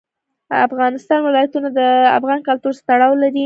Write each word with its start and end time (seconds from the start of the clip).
د 0.49 0.51
افغانستان 0.67 1.19
ولايتونه 1.23 1.67
د 1.79 1.79
افغان 2.19 2.39
کلتور 2.47 2.73
سره 2.77 2.85
تړاو 2.89 3.13
لري. 3.23 3.39